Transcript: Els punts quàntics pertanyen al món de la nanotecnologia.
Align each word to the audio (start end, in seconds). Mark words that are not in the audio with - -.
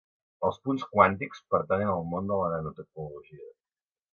Els 0.47 0.55
punts 0.67 0.85
quàntics 0.93 1.43
pertanyen 1.55 1.91
al 1.97 2.09
món 2.15 2.33
de 2.33 2.41
la 2.41 2.51
nanotecnologia. 2.55 3.51